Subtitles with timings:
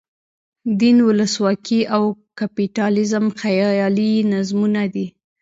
[0.79, 2.03] دین، ولسواکي او
[2.39, 5.07] کپیټالیزم خیالي نظمونه دي.